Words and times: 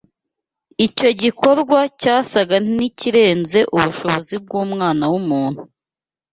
Icyo 0.85 1.09
gikorwa 1.21 1.79
cyasaga 2.01 2.57
n’ikirenze 2.75 3.59
ubushobozi 3.75 4.33
bw’umwana 4.43 5.03
w’umuntu 5.11 5.61